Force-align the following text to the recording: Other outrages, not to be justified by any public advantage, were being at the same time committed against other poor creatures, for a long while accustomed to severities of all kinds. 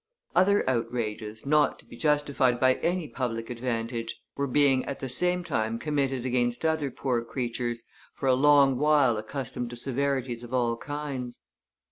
Other 0.35 0.67
outrages, 0.67 1.45
not 1.45 1.77
to 1.77 1.85
be 1.85 1.95
justified 1.95 2.59
by 2.59 2.73
any 2.77 3.07
public 3.07 3.51
advantage, 3.51 4.19
were 4.35 4.47
being 4.47 4.83
at 4.85 4.99
the 4.99 5.07
same 5.07 5.43
time 5.43 5.77
committed 5.77 6.25
against 6.25 6.65
other 6.65 6.89
poor 6.89 7.23
creatures, 7.23 7.83
for 8.15 8.25
a 8.25 8.33
long 8.33 8.79
while 8.79 9.17
accustomed 9.17 9.69
to 9.69 9.75
severities 9.77 10.41
of 10.43 10.55
all 10.55 10.75
kinds. 10.75 11.41